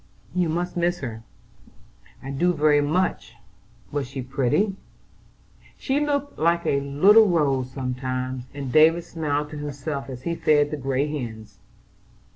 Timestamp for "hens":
11.07-11.59